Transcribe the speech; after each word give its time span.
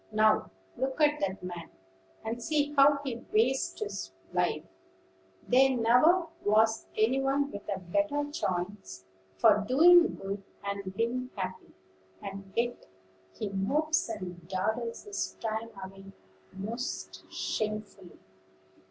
Now, 0.11 0.49
look 0.77 0.99
at 0.99 1.19
that 1.19 1.43
man, 1.43 1.69
and 2.25 2.41
see 2.41 2.73
how 2.73 3.01
he 3.03 3.17
wastes 3.31 3.79
his 3.81 4.11
life. 4.33 4.63
There 5.47 5.77
never 5.77 6.25
was 6.43 6.87
any 6.97 7.21
one 7.21 7.51
with 7.51 7.69
a 7.69 7.77
better 7.77 8.27
chance 8.31 9.05
for 9.37 9.57
doing 9.67 10.15
good, 10.15 10.41
and 10.63 10.95
being 10.95 11.29
happy; 11.35 11.75
and 12.19 12.51
yet 12.55 12.87
he 13.31 13.49
mopes 13.49 14.09
and 14.09 14.47
dawdles 14.49 15.03
his 15.03 15.37
time 15.39 15.69
away 15.83 16.05
most 16.51 17.31
shamefully." 17.31 18.17